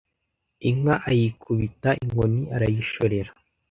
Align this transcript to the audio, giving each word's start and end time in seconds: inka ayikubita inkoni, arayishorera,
inka 0.69 0.95
ayikubita 1.09 1.89
inkoni, 2.03 2.41
arayishorera, 2.55 3.31